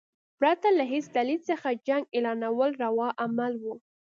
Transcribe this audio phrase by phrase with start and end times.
[0.39, 3.73] پرته له هیڅ دلیل څخه جنګ اعلانول روا عمل وو.